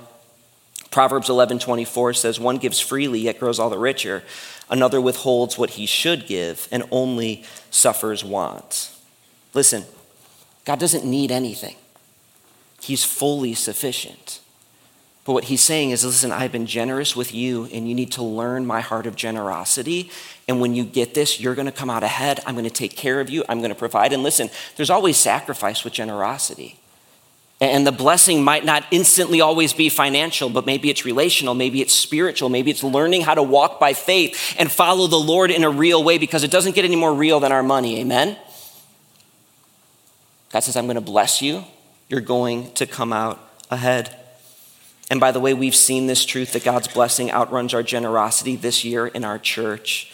[0.93, 4.23] Proverbs 11 24 says, One gives freely, yet grows all the richer.
[4.69, 8.91] Another withholds what he should give and only suffers want.
[9.55, 9.85] Listen,
[10.65, 11.75] God doesn't need anything,
[12.79, 14.39] He's fully sufficient.
[15.25, 18.23] But what he's saying is, listen, I've been generous with you, and you need to
[18.23, 20.11] learn my heart of generosity.
[20.49, 22.41] And when you get this, you're going to come out ahead.
[22.45, 23.45] I'm going to take care of you.
[23.47, 24.11] I'm going to provide.
[24.11, 26.77] And listen, there's always sacrifice with generosity.
[27.63, 31.93] And the blessing might not instantly always be financial, but maybe it's relational, maybe it's
[31.95, 35.69] spiritual, maybe it's learning how to walk by faith and follow the Lord in a
[35.69, 38.01] real way because it doesn't get any more real than our money.
[38.01, 38.37] Amen?
[40.51, 41.63] God says, I'm going to bless you.
[42.09, 43.39] You're going to come out
[43.71, 44.13] ahead.
[45.09, 48.83] And by the way, we've seen this truth that God's blessing outruns our generosity this
[48.83, 50.11] year in our church.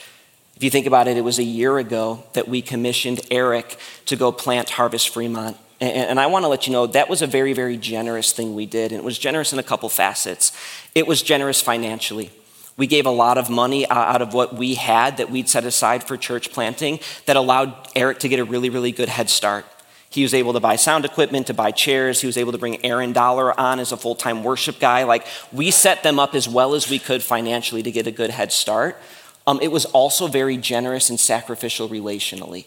[0.56, 4.16] If you think about it, it was a year ago that we commissioned Eric to
[4.16, 5.58] go plant Harvest Fremont.
[5.82, 8.65] And I want to let you know that was a very, very generous thing we
[8.65, 8.92] did.
[8.92, 10.52] And it was generous in a couple facets.
[10.94, 12.32] It was generous financially.
[12.76, 16.04] We gave a lot of money out of what we had that we'd set aside
[16.04, 19.65] for church planting that allowed Eric to get a really, really good head start.
[20.10, 22.22] He was able to buy sound equipment, to buy chairs.
[22.22, 25.04] He was able to bring Aaron Dollar on as a full time worship guy.
[25.04, 28.32] Like, we set them up as well as we could financially to get a good
[28.32, 28.98] head start.
[29.46, 32.65] Um, it was also very generous and sacrificial relationally.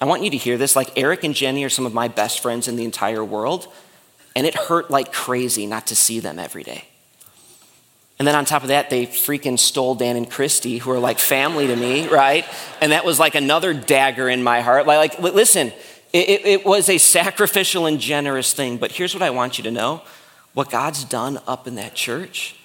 [0.00, 0.76] I want you to hear this.
[0.76, 3.68] Like, Eric and Jenny are some of my best friends in the entire world,
[4.34, 6.84] and it hurt like crazy not to see them every day.
[8.18, 11.18] And then on top of that, they freaking stole Dan and Christy, who are like
[11.18, 12.46] family to me, right?
[12.80, 14.86] And that was like another dagger in my heart.
[14.86, 15.72] Like, like listen,
[16.12, 18.78] it, it was a sacrificial and generous thing.
[18.78, 20.02] But here's what I want you to know
[20.54, 22.56] what God's done up in that church,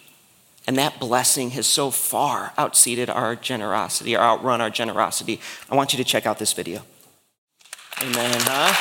[0.66, 5.42] and that blessing has so far outseated our generosity or outrun our generosity.
[5.70, 6.84] I want you to check out this video.
[8.04, 8.74] Amen, huh?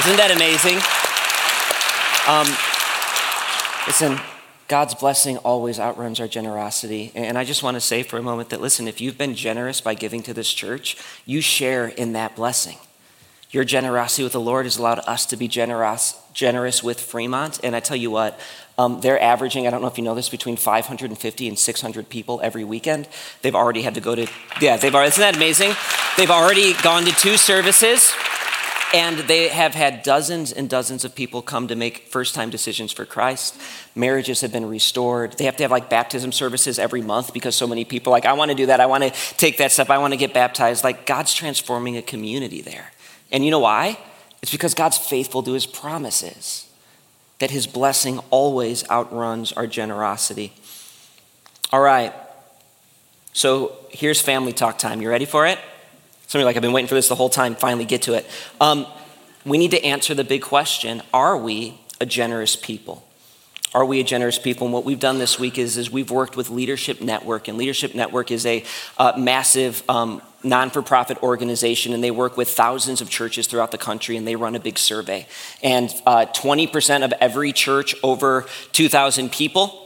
[0.00, 0.78] Isn't that amazing?
[2.26, 2.46] Um,
[3.86, 4.18] listen,
[4.66, 7.12] God's blessing always outruns our generosity.
[7.14, 9.80] And I just want to say for a moment that, listen, if you've been generous
[9.80, 12.78] by giving to this church, you share in that blessing.
[13.50, 17.60] Your generosity with the Lord has allowed us to be generous, generous with Fremont.
[17.62, 18.38] And I tell you what,
[18.78, 22.40] um, they're averaging, I don't know if you know this, between 550 and 600 people
[22.42, 23.08] every weekend.
[23.42, 24.26] They've already had to go to,
[24.60, 25.72] yeah, they've already, isn't that amazing?
[26.16, 28.12] They've already gone to two services.
[28.94, 32.92] And they have had dozens and dozens of people come to make first time decisions
[32.92, 33.60] for Christ.
[33.96, 35.32] Marriages have been restored.
[35.32, 38.34] They have to have like baptism services every month because so many people, like, I
[38.34, 38.80] want to do that.
[38.80, 39.90] I want to take that step.
[39.90, 40.84] I want to get baptized.
[40.84, 42.92] Like, God's transforming a community there.
[43.30, 43.98] And you know why?
[44.42, 46.68] It's because God's faithful to his promises,
[47.38, 50.52] that his blessing always outruns our generosity.
[51.72, 52.12] All right.
[53.32, 55.02] So here's family talk time.
[55.02, 55.58] You ready for it?
[56.26, 57.54] Some of you like, I've been waiting for this the whole time.
[57.54, 58.26] Finally, get to it.
[58.60, 58.86] Um,
[59.44, 63.06] we need to answer the big question Are we a generous people?
[63.74, 64.66] Are we a generous people?
[64.66, 67.94] And what we've done this week is, is we've worked with Leadership Network, and Leadership
[67.94, 68.64] Network is a
[68.96, 73.72] uh, massive um, non for profit organization, and they work with thousands of churches throughout
[73.72, 75.26] the country, and they run a big survey.
[75.62, 79.82] And uh, 20% of every church over 2,000 people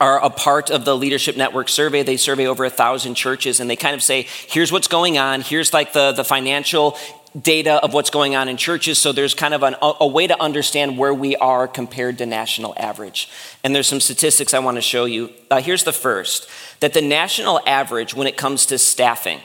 [0.00, 3.68] are a part of the leadership network survey they survey over a thousand churches and
[3.68, 6.96] they kind of say here's what's going on here's like the, the financial
[7.40, 10.26] data of what's going on in churches, so there's kind of an, a, a way
[10.26, 13.28] to understand where we are compared to national average.
[13.62, 15.30] And there's some statistics I want to show you.
[15.50, 16.48] Uh, here's the first
[16.80, 19.40] that the national average when it comes to staffing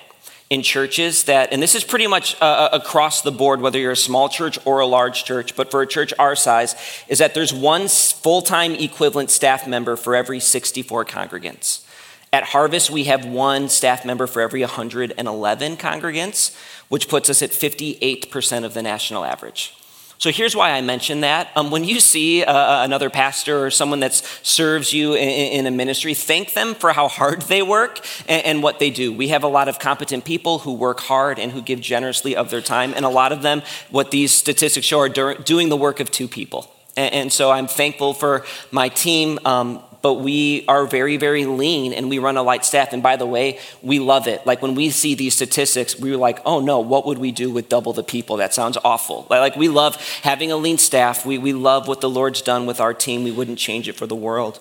[0.54, 3.92] in churches that, and this is pretty much uh, uh across the board, whether you're
[3.92, 6.76] a small church or a large church, but for a church our size,
[7.08, 11.86] is that there's one full time equivalent staff member for every 64 congregants.
[12.32, 16.56] At Harvest, we have one staff member for every 111 congregants
[16.94, 19.76] which puts us at 58% of the national average.
[20.24, 21.50] So here's why I mention that.
[21.54, 25.68] Um, when you see uh, uh, another pastor or someone that serves you in, in,
[25.68, 29.12] a ministry, thank them for how hard they work and, and, what they do.
[29.12, 32.50] We have a lot of competent people who work hard and who give generously of
[32.52, 36.00] their time, and a lot of them, what these statistics show, are doing the work
[36.00, 36.74] of two people.
[36.96, 39.40] And, and so I'm thankful for my team.
[39.44, 42.92] Um, but we are very, very lean and we run a light staff.
[42.92, 44.46] And by the way, we love it.
[44.46, 47.50] Like when we see these statistics, we are like, oh no, what would we do
[47.50, 48.36] with double the people?
[48.36, 49.26] That sounds awful.
[49.30, 51.26] Like we love having a lean staff.
[51.26, 53.24] We, we love what the Lord's done with our team.
[53.24, 54.60] We wouldn't change it for the world.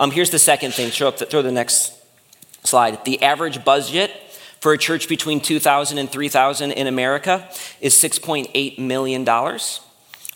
[0.00, 0.90] Um, here's the second thing.
[0.90, 1.92] Show up, the, throw the next
[2.64, 3.04] slide.
[3.04, 4.10] The average budget
[4.58, 7.48] for a church between 2,000 and 3,000 in America
[7.80, 9.28] is $6.8 million.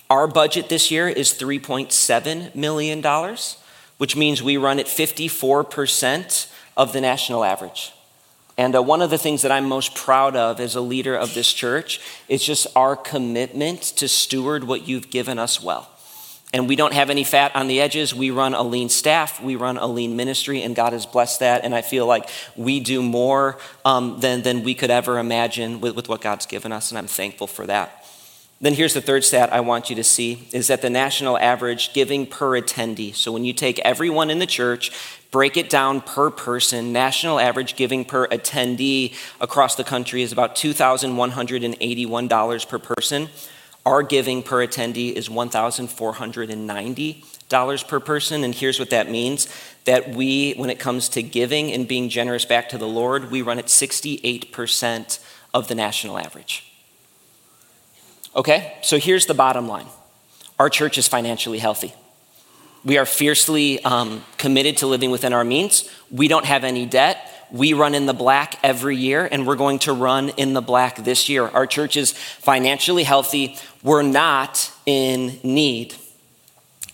[0.09, 3.03] Our budget this year is $3.7 million
[3.99, 7.93] which means we run at 54% of the national average.
[8.59, 11.35] And uh, one of the things that I'm most proud of as a leader of
[11.35, 15.91] this church is just our commitment to steward what you've given us well.
[16.55, 18.15] And we don't have any fat on the edges.
[18.15, 21.65] We run a lean staff, we run a lean ministry, and God has blessed that.
[21.65, 25.97] And I feel like we do more um, than, than we could ever imagine with,
[25.97, 28.06] with what God's given us, and I'm thankful for that.
[28.59, 31.92] Then here's the third stat I want you to see is that the national average
[31.92, 33.14] giving per attendee.
[33.14, 34.92] So when you take everyone in the church,
[35.31, 40.57] break it down per person, national average giving per attendee across the country is about
[40.57, 43.29] $2,181 per person.
[43.85, 48.42] Our giving per attendee is $1,490 per person.
[48.42, 49.49] And here's what that means
[49.85, 53.42] that we, when it comes to giving and being generous back to the Lord, we
[53.42, 55.19] run at 68%
[55.53, 56.66] of the national average.
[58.37, 59.87] Okay, so here's the bottom line
[60.59, 61.94] our church is financially healthy.
[62.85, 65.90] We are fiercely um, committed to living within our means.
[66.11, 67.33] We don't have any debt.
[67.51, 71.03] We run in the black every year, and we're going to run in the black
[71.03, 71.49] this year.
[71.49, 73.57] Our church is financially healthy.
[73.83, 75.94] We're not in need.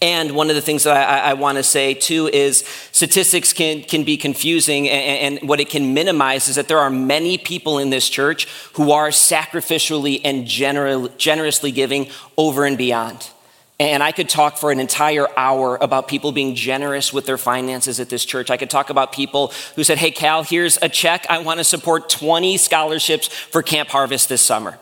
[0.03, 3.83] And one of the things that I, I want to say too is statistics can,
[3.85, 7.79] can be confusing, and, and, what it can minimize is that there are many people
[7.79, 13.31] in this church who are sacrificially and gener- generously giving over and beyond.
[13.79, 18.01] And I could talk for an entire hour about people being generous with their finances
[18.01, 18.51] at this church.
[18.51, 21.27] I could talk about people who said, Hey, Cal, here's a check.
[21.31, 24.79] I want to support 20 scholarships for Camp Harvest this summer.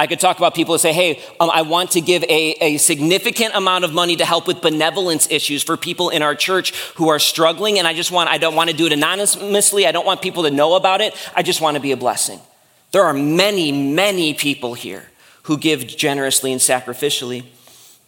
[0.00, 2.78] I could talk about people who say, hey, um, I want to give a, a
[2.78, 7.10] significant amount of money to help with benevolence issues for people in our church who
[7.10, 7.78] are struggling.
[7.78, 9.86] And I just want, I don't want to do it anonymously.
[9.86, 11.14] I don't want people to know about it.
[11.36, 12.40] I just want to be a blessing.
[12.92, 15.04] There are many, many people here
[15.42, 17.44] who give generously and sacrificially.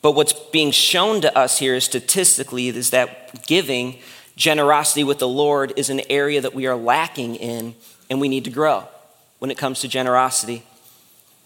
[0.00, 3.98] But what's being shown to us here is statistically is that giving,
[4.34, 7.74] generosity with the Lord is an area that we are lacking in
[8.08, 8.88] and we need to grow
[9.40, 10.62] when it comes to generosity.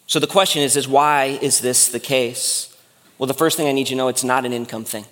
[0.06, 2.76] So the question is, is why is this the case?
[3.18, 5.04] Well, the first thing I need you to know, it's not an income thing.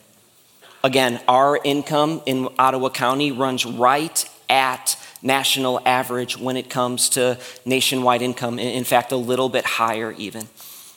[0.84, 7.38] Again, our income in Ottawa County runs right at national average when it comes to
[7.64, 8.58] nationwide income.
[8.58, 10.42] In fact, a little bit higher even.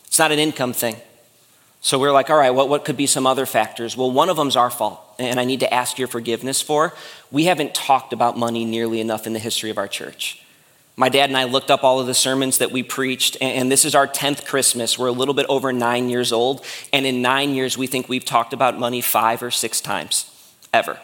[0.05, 0.97] It's not an income thing.
[1.79, 3.95] So we're like, all right, what, what could be some other factors?
[3.95, 6.93] Well, one of them's our fault, and I need to ask your forgiveness for.
[7.31, 10.43] We haven't talked about money nearly enough in the history of our church.
[10.99, 13.85] My dad and I looked up all of the sermons that we preached, and this
[13.85, 14.97] is our 10th Christmas.
[14.97, 18.25] We're a little bit over nine years old, and in nine years, we think we've
[18.25, 20.25] talked about money five or six times
[20.73, 20.99] ever.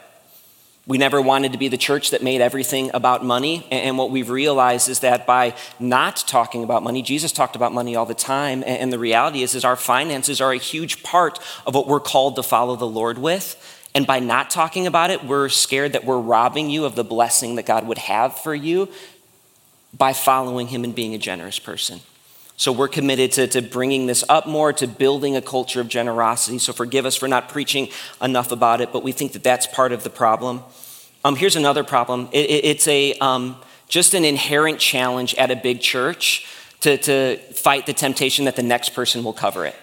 [0.87, 3.67] We never wanted to be the church that made everything about money.
[3.69, 7.95] And what we've realized is that by not talking about money, Jesus talked about money
[7.95, 8.63] all the time.
[8.65, 12.35] And the reality is, is our finances are a huge part of what we're called
[12.35, 13.79] to follow the Lord with.
[13.95, 17.55] And by not talking about it, we're scared that we're robbing you of the blessing
[17.55, 18.89] that God would have for you
[19.97, 21.99] by following Him and being a generous person.
[22.55, 26.59] So we're committed to, to bringing this up more, to building a culture of generosity.
[26.59, 27.89] So forgive us for not preaching
[28.21, 30.61] enough about it, but we think that that's part of the problem.
[31.25, 35.55] Um, here's another problem it, it, it's a, um, just an inherent challenge at a
[35.55, 36.47] big church
[36.81, 39.75] to, to fight the temptation that the next person will cover it.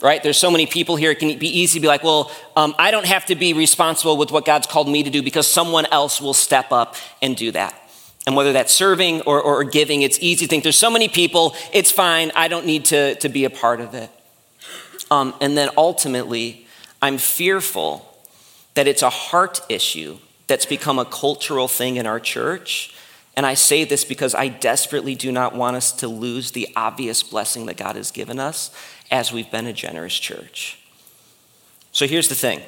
[0.00, 0.20] Right?
[0.20, 2.90] There's so many people here, it can be easy to be like, well, um, I
[2.90, 6.20] don't have to be responsible with what God's called me to do because someone else
[6.20, 7.81] will step up and do that.
[8.26, 11.56] And whether that's serving or, or giving, it's easy to think there's so many people,
[11.72, 14.10] it's fine, I don't need to, to be a part of it.
[15.10, 16.66] Um, and then ultimately,
[17.00, 18.08] I'm fearful
[18.74, 22.94] that it's a heart issue that's become a cultural thing in our church.
[23.36, 27.22] And I say this because I desperately do not want us to lose the obvious
[27.22, 28.70] blessing that God has given us
[29.10, 30.78] as we've been a generous church.
[31.90, 32.62] So here's the thing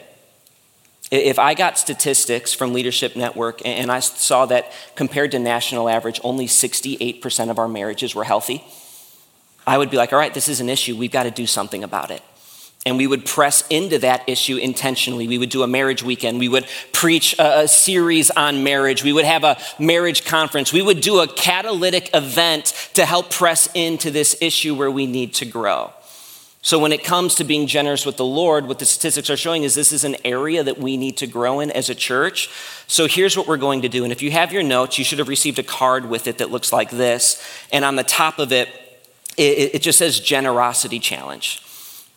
[1.11, 6.21] if I got statistics from Leadership Network and I saw that compared to national average,
[6.25, 8.65] only 68% of our marriages were healthy,
[9.67, 10.97] I would be like, all right, this is an issue.
[10.97, 12.23] We've got to do something about it.
[12.87, 15.27] And we would press into that issue intentionally.
[15.27, 16.39] We would do a marriage weekend.
[16.39, 19.03] We would preach a, a, series on marriage.
[19.03, 20.71] We would have a marriage conference.
[20.71, 25.33] We would do a catalytic event to help press into this issue where we need
[25.35, 25.95] to grow.
[26.65, 29.65] So, when it comes to being generous with the Lord, what the statistics are showing
[29.65, 32.49] is this is an area that we need to grow in as a church.
[32.87, 34.03] So, here's what we're going to do.
[34.03, 36.51] And if you have your notes, you should have received a card with it that
[36.51, 37.47] looks like this.
[37.71, 38.71] And on the top of it,
[39.37, 41.62] it, just says Generosity Challenge.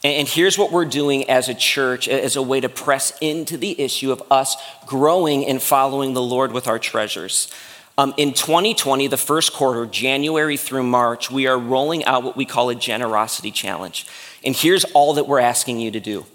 [0.06, 3.82] And here's what we're doing as a church as a way to press into the
[3.82, 7.52] issue of us growing and following the Lord with our treasures.
[8.00, 12.46] Um, in 2020, the first quarter, January through March, we are rolling out what we
[12.46, 14.06] call a generosity challenge.
[14.48, 16.26] And here's all that we're asking you to do.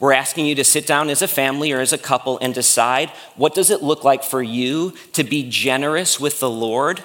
[0.00, 3.10] We're asking you to sit down as a family or as a couple and decide
[3.36, 7.04] what does it look like for you to be generous with the Lord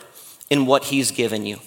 [0.50, 1.60] in what he's given you.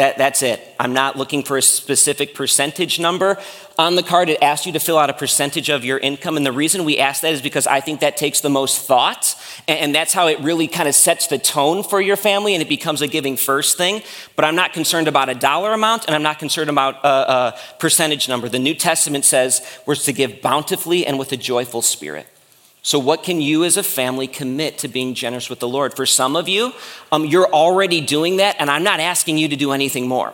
[0.00, 0.66] That, that's it.
[0.80, 3.36] I'm not looking for a specific percentage number.
[3.78, 6.38] On the card, it asks you to fill out a percentage of your income.
[6.38, 9.36] And the reason we ask that is because I think that takes the most thought.
[9.68, 12.68] And that's how it really kind of sets the tone for your family and it
[12.70, 14.00] becomes a giving first thing.
[14.36, 17.58] But I'm not concerned about a dollar amount and I'm not concerned about a, a
[17.78, 18.48] percentage number.
[18.48, 22.26] The New Testament says we're to give bountifully and with a joyful spirit.
[22.82, 25.94] So, what can you as a family commit to being generous with the Lord?
[25.94, 26.72] For some of you,
[27.12, 30.32] um, you're already doing that, and I'm not asking you to do anything more.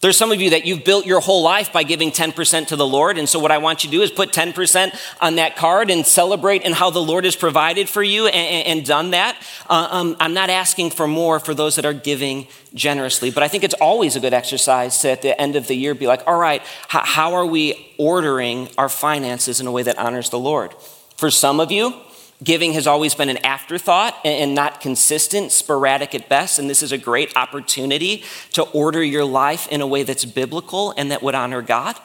[0.00, 2.86] There's some of you that you've built your whole life by giving 10% to the
[2.86, 3.18] Lord.
[3.18, 6.04] And so, what I want you to do is put 10% on that card and
[6.06, 9.36] celebrate in how the Lord has provided for you and, and done that.
[9.68, 13.48] Uh, um, I'm not asking for more for those that are giving generously, but I
[13.48, 16.26] think it's always a good exercise to, at the end of the year, be like,
[16.26, 20.38] all right, how, how are we ordering our finances in a way that honors the
[20.38, 20.74] Lord?
[21.22, 21.94] For some of you,
[22.42, 26.58] giving has always been an afterthought and not consistent, sporadic at best.
[26.58, 30.92] And this is a great opportunity to order your life in a way that's biblical
[30.96, 31.96] and that would honor God.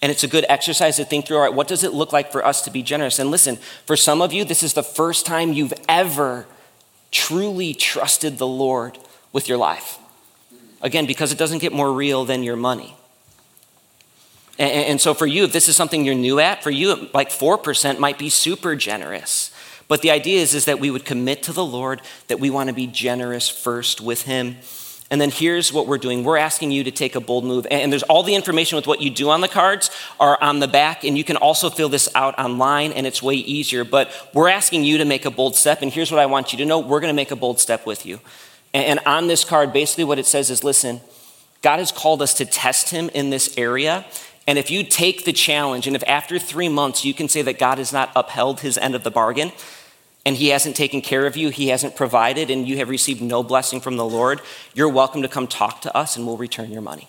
[0.00, 2.32] And it's a good exercise to think through all right, what does it look like
[2.32, 3.18] for us to be generous?
[3.18, 6.46] And listen, for some of you, this is the first time you've ever
[7.10, 8.96] truly trusted the Lord
[9.34, 9.98] with your life.
[10.80, 12.96] Again, because it doesn't get more real than your money.
[14.60, 17.30] And, and so for you, if this is something you're new at, for you, like
[17.30, 19.52] 4% might be super generous.
[19.88, 22.68] But the idea is, is that we would commit to the Lord, that we want
[22.68, 24.58] to be generous first with Him.
[25.10, 26.22] And then here's what we're doing.
[26.22, 27.66] We're asking you to take a bold move.
[27.70, 29.90] And there's all the information with what you do on the cards
[30.20, 31.02] are on the back.
[31.02, 33.82] And you can also fill this out online and it's way easier.
[33.82, 35.82] But we're asking you to make a bold step.
[35.82, 36.78] And here's what I want you to know.
[36.78, 38.20] We're going to make a bold step with you.
[38.72, 41.00] And on this card, basically what it says is, listen,
[41.62, 44.06] God has called us to test him in this area.
[44.50, 47.56] And if you take the challenge, and if after three months you can say that
[47.56, 49.52] God has not upheld his end of the bargain,
[50.26, 53.44] and he hasn't taken care of you, he hasn't provided, and you have received no
[53.44, 54.40] blessing from the Lord,
[54.74, 57.08] you're welcome to come talk to us and we'll return your money.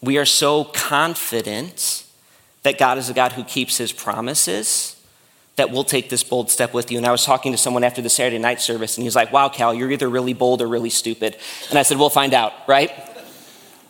[0.00, 2.04] We are so confident
[2.62, 4.94] that God is a God who keeps his promises
[5.56, 6.98] that we'll take this bold step with you.
[6.98, 9.32] And I was talking to someone after the Saturday night service, and he was like,
[9.32, 11.36] Wow, Cal, you're either really bold or really stupid.
[11.70, 12.92] And I said, We'll find out, right?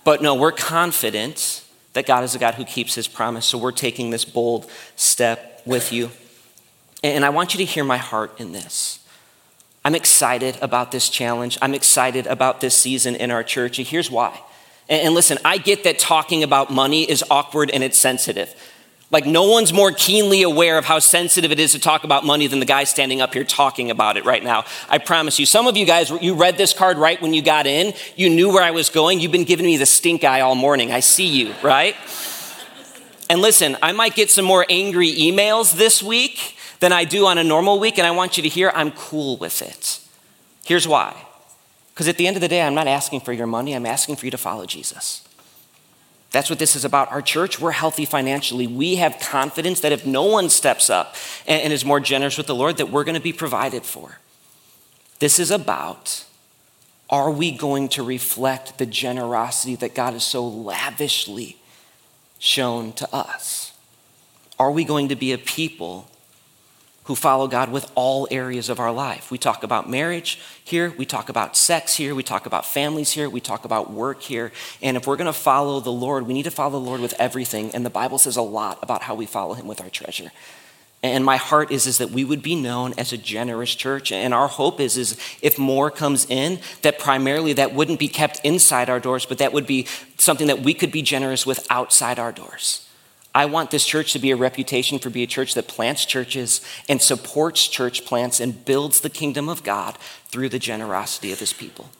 [0.04, 3.46] But no, we're confident that God is a God who keeps his promise.
[3.46, 6.10] So we're taking this bold step with you.
[7.02, 9.00] And I want you to hear my heart in this.
[9.84, 11.58] I'm excited about this challenge.
[11.60, 13.78] I'm excited about this season in our church.
[13.78, 14.40] And here's why.
[14.88, 18.54] And listen, I get that talking about money is awkward and it's sensitive.
[19.14, 22.48] Like, no one's more keenly aware of how sensitive it is to talk about money
[22.48, 24.64] than the guy standing up here talking about it right now.
[24.88, 25.46] I promise you.
[25.46, 27.94] Some of you guys, you read this card right when you got in.
[28.16, 29.20] You knew where I was going.
[29.20, 30.90] You've been giving me the stink eye all morning.
[30.90, 31.94] I see you, right?
[33.30, 37.38] And listen, I might get some more angry emails this week than I do on
[37.38, 40.00] a normal week, and I want you to hear I'm cool with it.
[40.64, 41.14] Here's why.
[41.92, 44.16] Because at the end of the day, I'm not asking for your money, I'm asking
[44.16, 45.22] for you to follow Jesus.
[46.34, 47.12] That's what this is about.
[47.12, 48.66] Our church, we're healthy financially.
[48.66, 51.14] We have confidence that if no one steps up
[51.46, 54.18] and, is more generous with the Lord, that we're going to be provided for.
[55.20, 56.24] This is about
[57.08, 61.56] are we going to reflect the generosity that God has so lavishly
[62.40, 63.72] shown to us?
[64.58, 66.10] Are we going to be a people
[67.04, 69.30] who follow God with all areas of our life.
[69.30, 73.28] We talk about marriage here, we talk about sex here, we talk about families here,
[73.28, 74.52] we talk about work here.
[74.80, 77.14] And if we're going to follow the Lord, we need to follow the Lord with
[77.18, 77.70] everything.
[77.74, 80.30] And the Bible says a lot about how we follow him with our treasure.
[81.02, 84.10] And my heart is, is that we would be known as a generous church.
[84.10, 88.40] And our hope is, is if more comes in, that primarily that wouldn't be kept
[88.42, 89.86] inside our doors, but that would be
[90.16, 92.88] something that we could be generous with outside our doors.
[93.34, 96.60] I want this church to be a reputation for being a church that plants churches
[96.88, 101.52] and supports church plants and builds the kingdom of God through the generosity of his
[101.52, 101.90] people.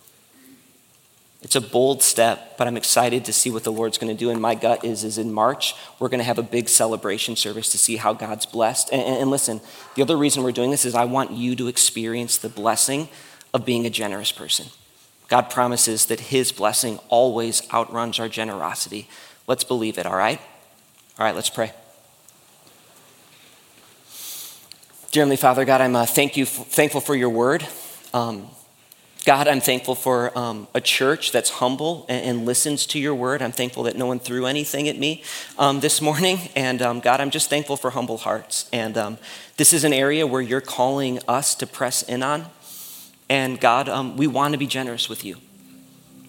[1.42, 4.30] It's a bold step, but I'm excited to see what the Lord's going to do.
[4.30, 7.68] And my gut is, is in March, we're going to have a big celebration service
[7.72, 8.90] to see how God's blessed.
[8.92, 9.60] And, and, and listen,
[9.94, 13.08] the other reason we're doing this is I want you to experience the blessing
[13.52, 14.68] of being a generous person.
[15.28, 19.08] God promises that his blessing always outruns our generosity.
[19.46, 20.40] Let's believe it, all right?
[21.16, 21.70] All right, let's pray.
[25.12, 27.64] Dear Heavenly Father, God, I'm uh, thank you, thankful for your word.
[28.12, 28.48] Um,
[29.24, 33.42] God, I'm thankful for um, a church that's humble and, and, listens to your word.
[33.42, 35.22] I'm thankful that no one threw anything at me
[35.56, 36.40] um, this morning.
[36.56, 38.68] And um, God, I'm just thankful for humble hearts.
[38.72, 39.18] And um,
[39.56, 42.46] this is an area where you're calling us to press in on.
[43.28, 45.36] And God, um, we want to be generous with you.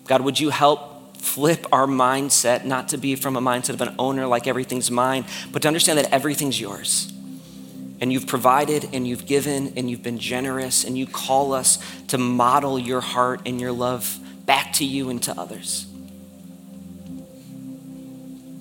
[0.06, 0.95] God, would you help
[1.26, 5.26] flip our mindset, not to be from a mindset of an owner like everything's mine,
[5.52, 7.12] but to understand that everything's yours.
[8.00, 12.18] And you've provided and you've given and you've been generous and you call us to
[12.18, 15.88] model your heart and your love back to you and to others.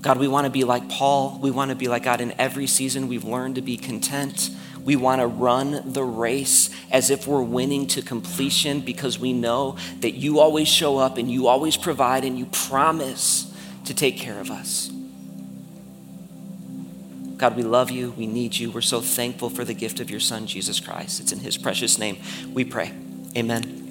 [0.01, 1.39] God, we want to be like Paul.
[1.43, 3.09] We want to be like God in every season.
[3.09, 4.51] We've learned to be content.
[4.85, 9.77] We want to run the race as if we're winning to completion because we know
[10.01, 13.53] that you always show up and you always provide and you promise
[13.87, 14.91] to take care of us.
[17.37, 18.13] God, we love you.
[18.13, 18.71] We need you.
[18.71, 21.21] We're so thankful for the gift of your Son, Jesus Christ.
[21.21, 22.19] It's in his precious name
[22.53, 22.93] we pray.
[23.37, 23.84] Amen.